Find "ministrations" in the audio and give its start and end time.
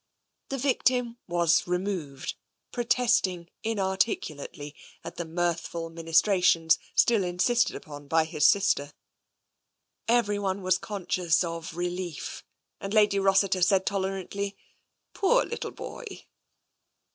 5.91-6.79